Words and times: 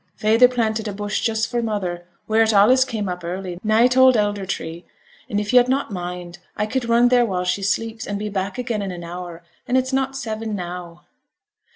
Feyther 0.15 0.47
planted 0.47 0.87
a 0.87 0.93
bush 0.93 1.21
just 1.21 1.47
for 1.47 1.61
mother, 1.61 2.07
wheere 2.27 2.41
it 2.41 2.51
allays 2.53 2.83
came 2.83 3.07
up 3.07 3.23
early, 3.23 3.59
nigh 3.63 3.85
t' 3.85 3.99
old 3.99 4.17
elder 4.17 4.47
tree; 4.47 4.83
and 5.29 5.39
if 5.39 5.53
yo'd 5.53 5.67
not 5.69 5.91
mind, 5.93 6.39
I 6.57 6.65
could 6.65 6.89
run 6.89 7.07
theere 7.11 7.23
while 7.27 7.45
she 7.45 7.61
sleeps, 7.61 8.07
and 8.07 8.17
be 8.17 8.27
back 8.27 8.57
again 8.57 8.81
in 8.81 8.89
an 8.91 9.03
hour, 9.03 9.43
and 9.67 9.77
it's 9.77 9.93
not 9.93 10.17
seven 10.17 10.55
now.' 10.55 11.03